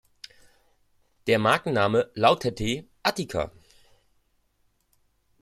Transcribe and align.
Der 1.27 1.37
Markenname 1.37 2.09
lautete 2.15 2.85
"Attica". 3.03 3.51